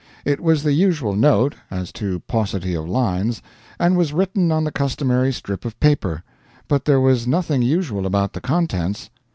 [0.25, 3.43] It was the usual note as to paucity of lines
[3.79, 6.23] and was written on the customary strip of paper;
[6.67, 9.11] but there was nothing usual about the contents.